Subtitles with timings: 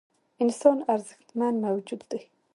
[0.43, 2.21] انسان ارزښتمن موجود دی.